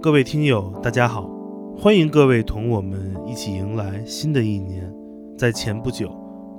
[0.00, 1.28] 各位听友，大家好，
[1.76, 4.88] 欢迎各位同我们一起迎来新的一年。
[5.36, 6.08] 在前不久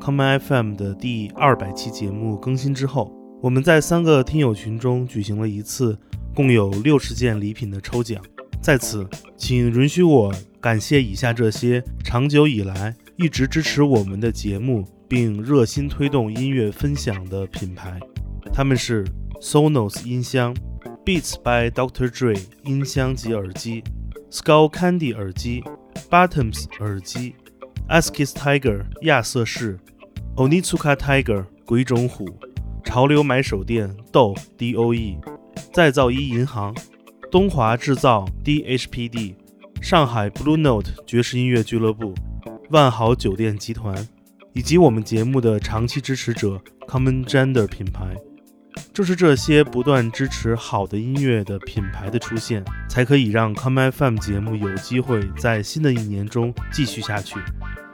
[0.02, 3.10] ，Come FM 的第二百期节目更新之后，
[3.42, 5.98] 我们在三个听友群中举行了一次
[6.36, 8.22] 共有六十件礼品的抽奖。
[8.62, 9.08] 在此，
[9.38, 18.02] 请允许我感谢以下这些长久以来一直支持我们的节目并热心推动音乐分享的品牌，
[18.52, 19.06] 他们是
[19.42, 20.54] Sonos 音箱。
[21.10, 22.08] Beats by Dr.
[22.08, 23.84] Dre 音箱及耳机
[24.30, 25.64] ，Skull Candy 耳机
[26.08, 27.34] ，Bottoms 耳机
[27.88, 29.80] ，Askis Tiger 亚瑟士
[30.36, 32.30] ，Onitsuka Tiger 鬼冢虎，
[32.86, 35.18] 潮流买手店 Do D O E，
[35.74, 36.76] 再造一银行，
[37.32, 39.36] 东华制造 D H P D，
[39.82, 42.14] 上海 Blue Note 爵士音乐俱乐部，
[42.70, 44.08] 万豪酒店集团，
[44.54, 48.16] 以及我们节目的长期支持者 Common Gender 品牌。
[48.94, 57.40] 正是这些不断支持好的音乐的品牌的出现，才可以让 Come FM 节目有机会在新的一年中继续下去。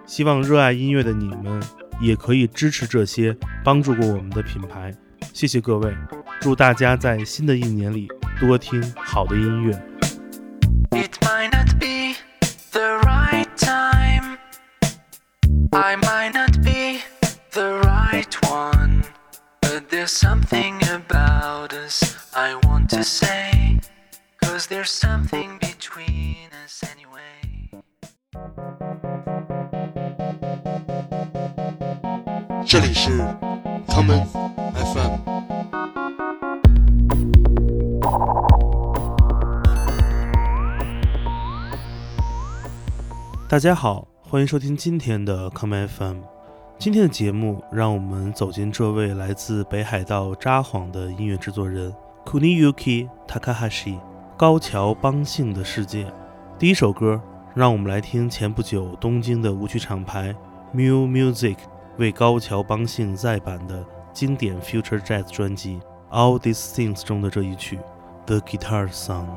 [0.05, 1.61] 希望热爱音乐的你们
[1.99, 4.93] 也可以支持这些帮助过我们的品牌。
[5.33, 5.95] 谢谢各位，
[6.39, 8.07] 祝大家在新的一年里
[8.39, 9.81] 多听好的音乐。
[15.71, 16.34] there's
[43.55, 46.17] 大家好，欢迎收听今天的 Common FM。
[46.77, 51.95] 今天的节目，让我们走进这位来自北海道札幌的音乐制作人
[52.25, 53.97] Kuniyuki Takahashi
[54.35, 56.11] 高桥邦幸的世界。
[56.59, 57.21] 第一首歌，
[57.53, 60.35] 让我们来听前不久东京的舞曲厂牌
[60.73, 61.55] Mu Music
[61.97, 65.79] 为高桥邦幸再版的经典 Future Jazz 专辑
[66.11, 67.79] All These Things 中的这一曲
[68.25, 69.27] The Guitar Song。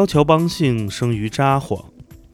[0.00, 1.84] 高桥邦幸生于札幌，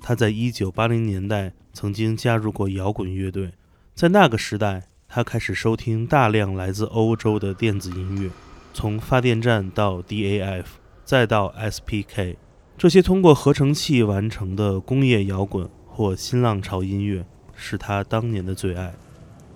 [0.00, 3.50] 他在1980年代曾经加入过摇滚乐队。
[3.92, 8.30] 在那个时代，他开始收听大量来自欧洲的电子音乐，
[8.72, 10.66] 从发电站到 DAF，
[11.04, 12.36] 再到 SPK，
[12.78, 18.94] 这些通过合成器完成的工业摇滚或新浪潮音乐是他当年的最爱。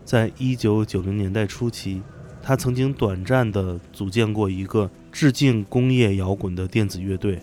[0.04, 2.02] 在1990年代初期，
[2.42, 7.38] 他曾经短暂地组建过一个致敬工业摇滚的电子乐队。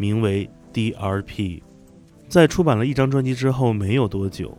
[0.00, 1.60] 名为 DRP，
[2.26, 4.56] 在出版了一张专辑之后没有多久，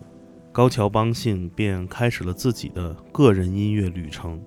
[0.52, 4.40] 高桥邦幸便开始了自己的个人音乐旅程。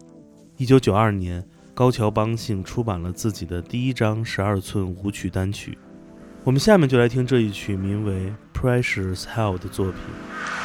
[0.56, 5.76] 一九九二年，高桥邦幸出版了自己的第一张十二寸舞曲单曲。
[6.44, 10.63] 我们下面就来听这一曲名为《Precious Hell》的作品。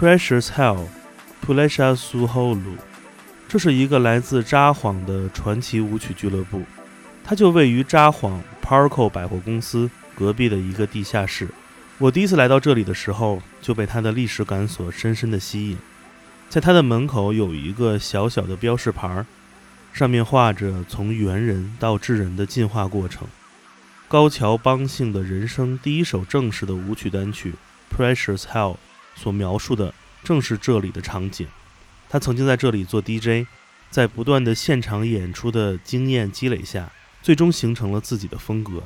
[0.00, 0.86] Precious Hell
[1.42, 2.78] p u l e s h a Suholu，
[3.46, 6.62] 这是一个来自札幌的传奇舞曲俱乐部，
[7.22, 11.48] 它就位于札幌 Parco 百货公司隔壁的一个地下室。
[11.98, 15.76] 我第一次来到这里的时候，就被它的历史感所深深的吸引。
[16.48, 19.26] 在它的门口有一个小小的标识牌，
[19.92, 23.28] 上面画着从猿人到智人的进化过程。
[24.08, 27.52] 高桥邦幸的人生第一首正式的舞曲单曲
[27.94, 28.72] 《Precious Hell》
[29.14, 29.92] 所描述的
[30.22, 31.46] 正是这里的场景。
[32.08, 33.46] 他曾经在这里做 DJ，
[33.90, 36.90] 在不断的现场演出的经验积累下，
[37.22, 38.82] 最终形成了自己的风格。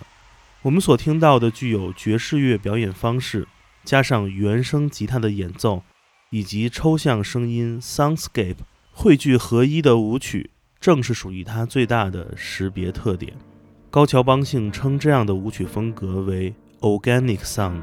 [0.63, 3.47] 我们所听到的具有爵士乐表演方式，
[3.85, 5.83] 加上原声吉他的演奏，
[6.31, 8.57] 以及抽象声音 （soundscape）
[8.93, 13.35] 汇聚合一的舞曲，正是属于它最大的识别特点。
[13.91, 17.83] 高桥邦幸称这样的舞曲风格为 “organic sound”。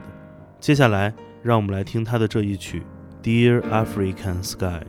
[0.60, 2.84] 接下来，让我们来听他的这一曲
[3.24, 4.84] 《Dear African Sky》。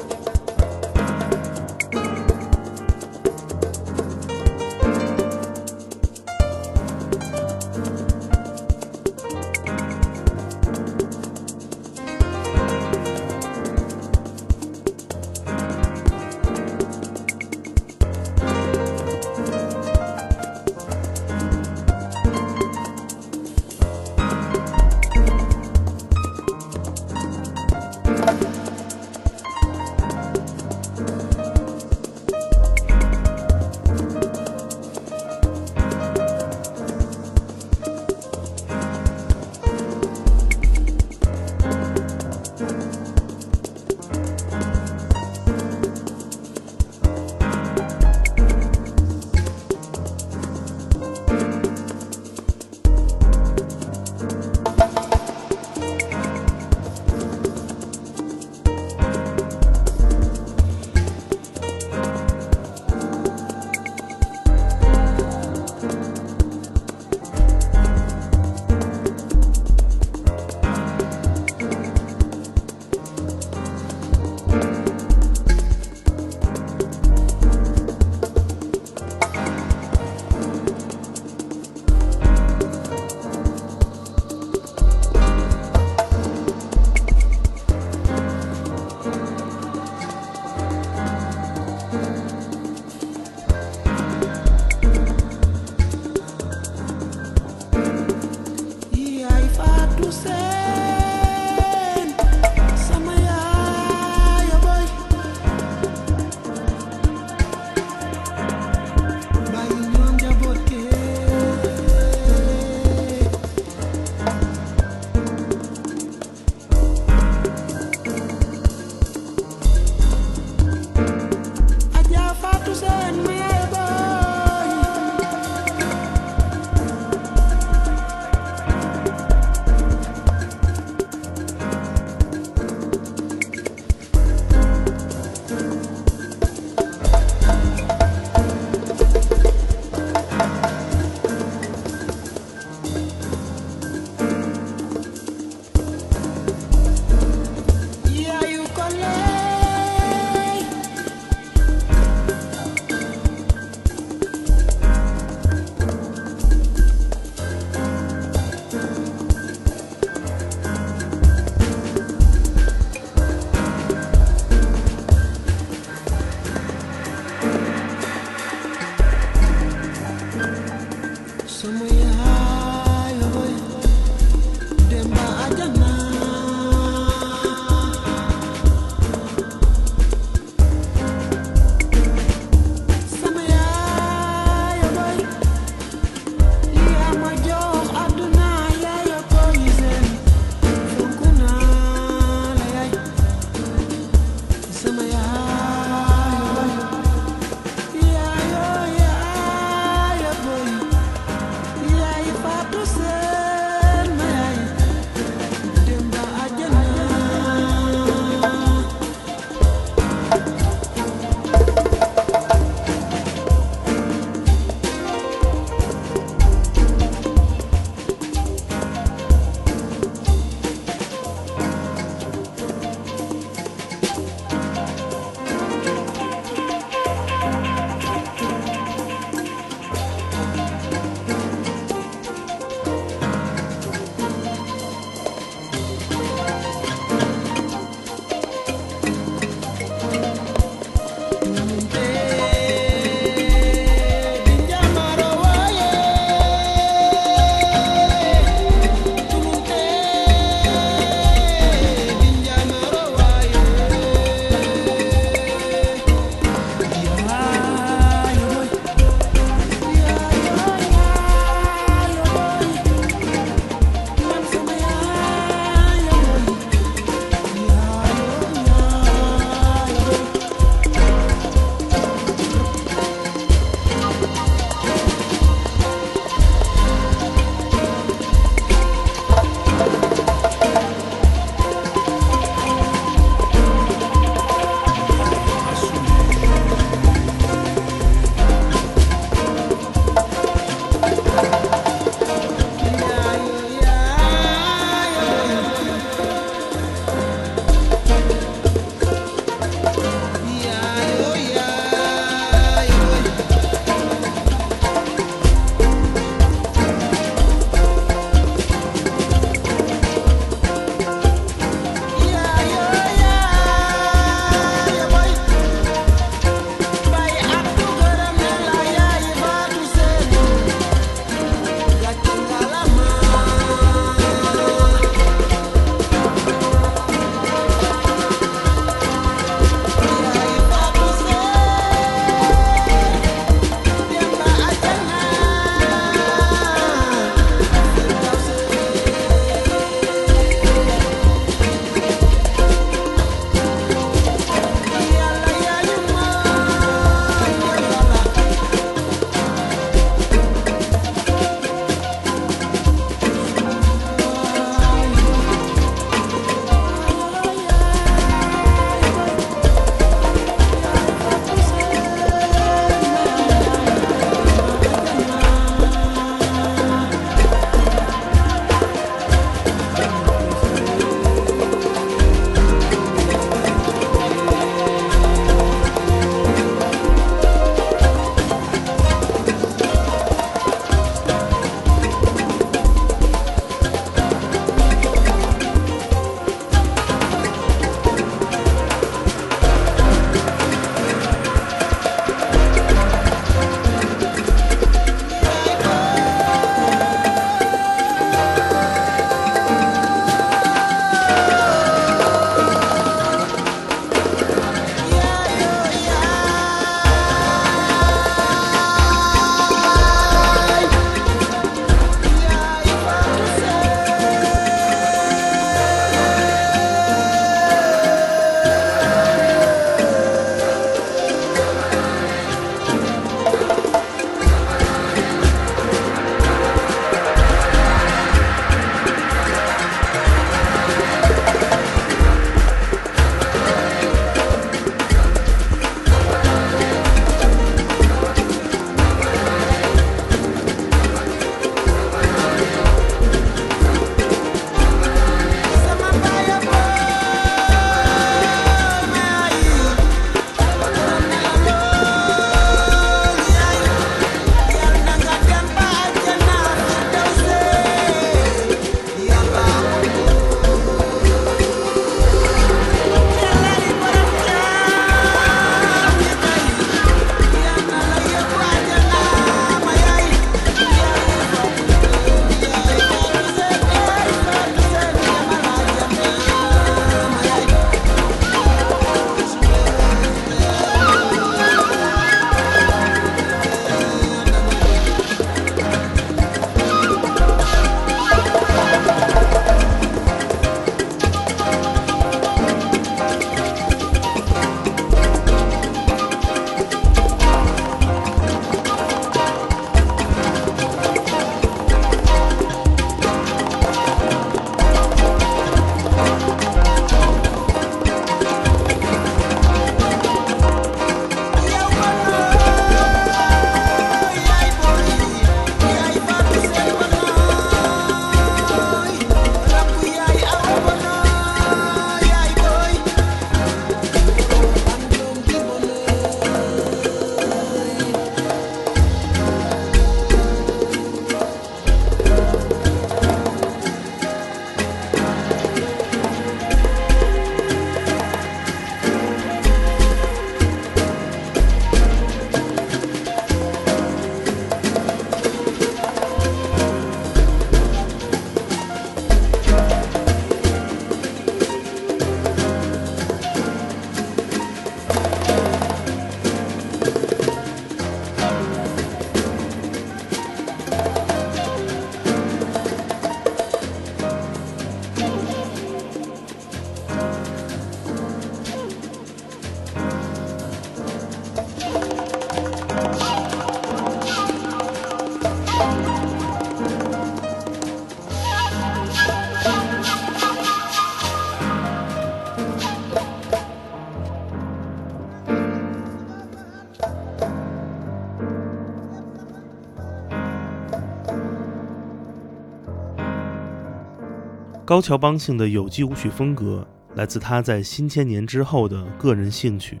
[594.90, 600.00] 高桥邦幸的有机舞曲风格来自他在新千年之后的个人兴趣。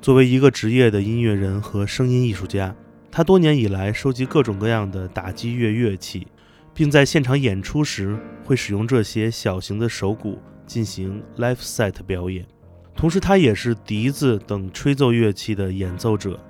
[0.00, 2.74] 作为一个职业的音乐人和声音艺术家，
[3.10, 6.26] 他多年以来收集各种各样的打击乐乐器，
[6.72, 12.46] 并在现场演出时会使用这些小型的手鼓进行 live set 表演。
[12.96, 16.40] 同时，他也是笛子等吹奏乐器的演奏者，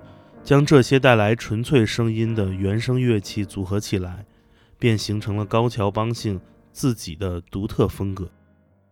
[0.45, 4.25] 将这些带来纯粹声音的原声乐器组合起来，
[4.79, 6.40] 便形成了高桥邦幸
[6.72, 8.30] 自己的独特风格。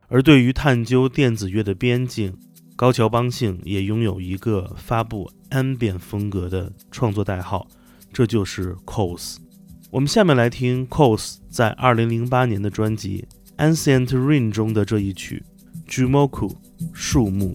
[0.08, 2.36] 而对于探究电子乐的边境，
[2.76, 7.66] 高桥邦幸也拥有一个发布 ambient 风格的创作代号，
[8.12, 9.36] 这就是 Cos。
[9.90, 13.26] 我们下面来听 Cos 在2008年的专辑
[13.74, 15.44] 《Ancient Rain》中的这一曲
[15.90, 16.48] 《Jumoku》
[16.92, 17.54] 树木。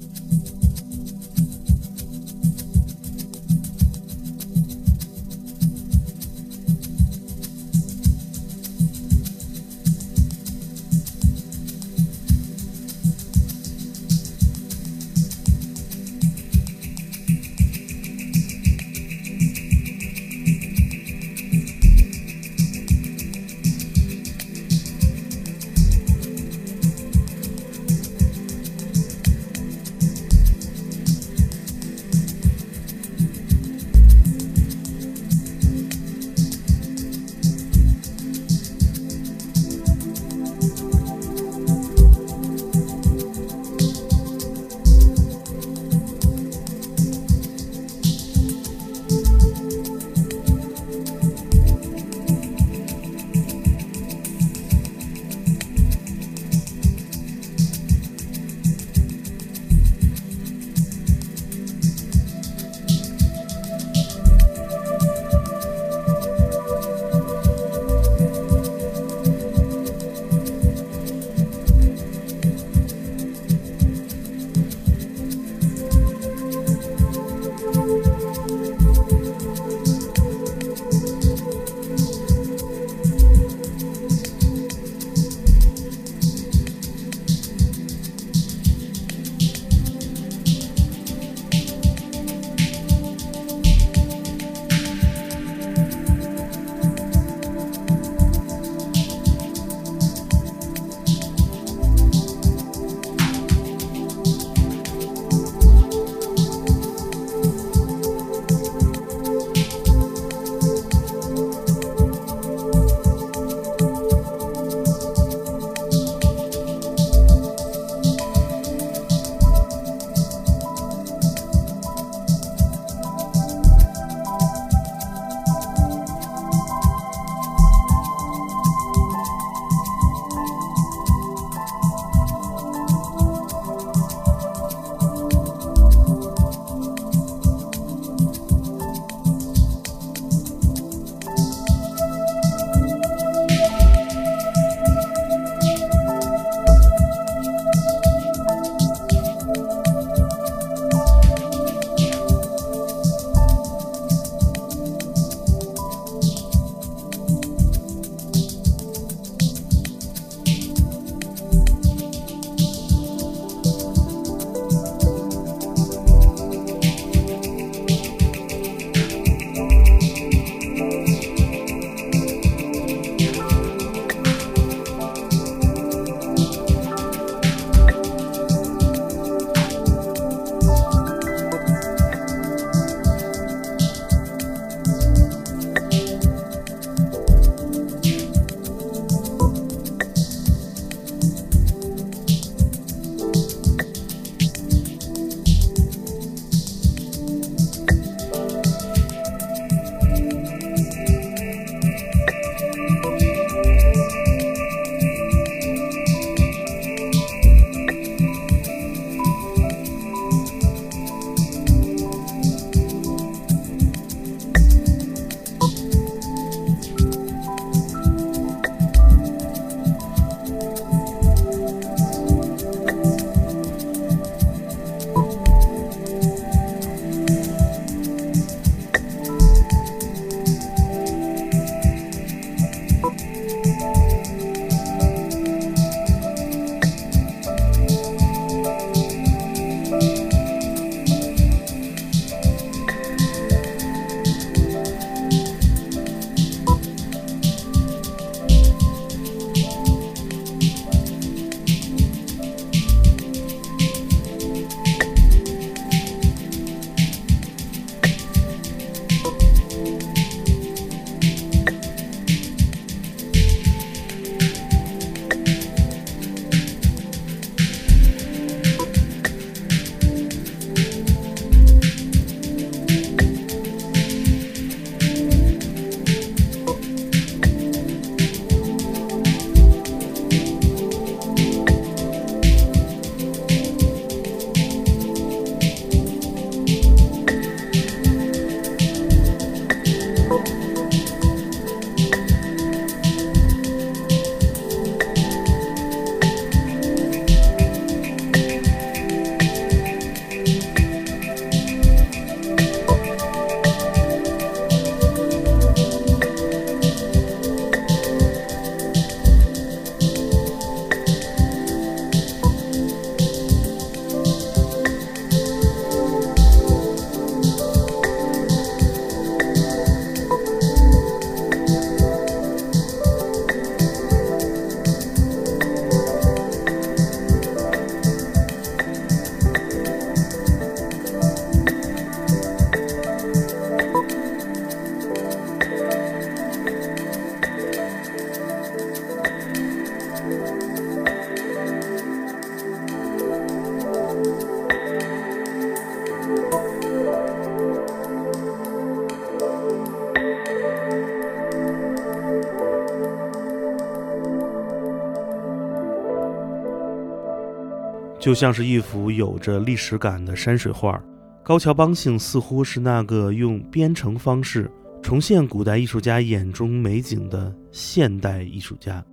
[358.26, 361.00] 就像是一幅有着历史感的山水画。
[361.44, 364.68] 高桥邦幸似乎是那个用编程方式
[365.00, 369.06] 重现古代艺术家眼中美景的现代艺术家。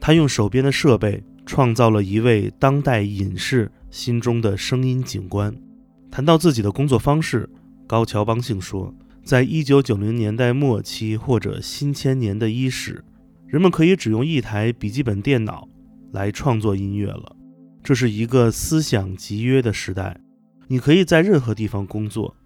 [0.00, 5.52] 他用手边的设备创造了一位当代隐士心中的声音景观。
[6.08, 7.50] 谈到自己的工作方式，
[7.88, 8.94] 高桥邦幸说
[9.26, 13.04] ：“在一九九零年代末期或者新千年的伊始，
[13.48, 15.66] 人们可以只用一台笔记本电脑
[16.12, 17.34] 来创作音乐了。
[17.82, 20.20] 这是一个思想集约的时代。”
[20.68, 22.36] 你可以在任何地方工作，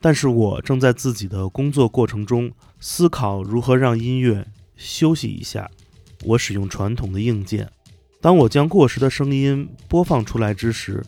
[0.00, 5.70] 但是我正在自己的工作过程中思考如何让音乐休息一下。
[6.24, 7.70] 我使用传统的硬件。
[8.22, 11.04] 当我将过时的声音播放出来之时，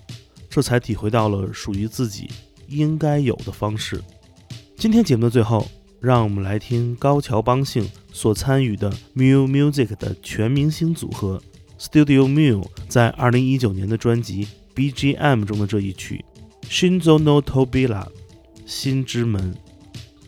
[0.50, 2.28] 这才体会到了属于自己
[2.68, 4.02] 应该有的方式。
[4.76, 5.66] 今天节目的最后，
[5.98, 11.42] 让我们来听高桥邦幸所参与的 Mu Music 的全明星组合
[11.78, 16.24] Studio Miu 在2019年的专辑 BGM 中的这一曲。
[16.68, 18.06] Shinzo no Tobira，
[18.64, 19.54] 新之门。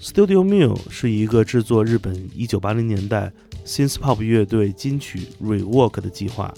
[0.01, 3.33] Studio Mill 是一个制作日本1980年代
[3.67, 6.55] synth pop 乐队金曲 rework 的计划，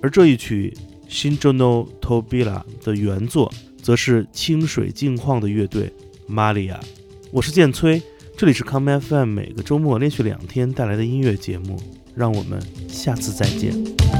[0.00, 0.74] 而这一曲
[1.08, 3.52] Shinzo no Tobira 的原作
[3.82, 5.92] 则是清水镜矿的乐队
[6.28, 6.78] Maria。
[7.30, 8.02] 我是剑崔，
[8.36, 11.78] 这里是 Come FM，每个周末连续两天带来的音乐节目，
[12.14, 14.19] 让我们下次再见。